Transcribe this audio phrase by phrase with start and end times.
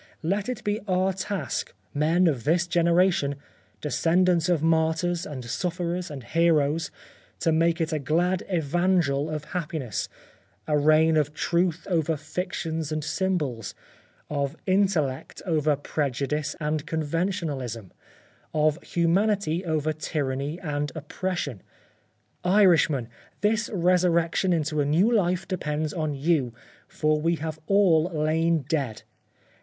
[0.23, 3.35] Let it be our task, men of this generation—
[3.81, 6.89] descendants of martyrs, and sufferers, and heroes,
[7.41, 10.09] to make it a glad evangel of happiness—
[10.67, 13.75] a reign of truth over fictions and symbols—
[14.31, 17.91] of intellect over pre judice and conventionalism—
[18.55, 21.61] of humanity over tyranny and oppression.
[22.43, 23.07] Irishmen!
[23.41, 26.55] this re surrection into a new life depends on you;
[26.87, 29.03] for we have all lain dead.